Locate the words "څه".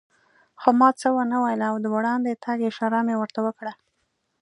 0.99-1.07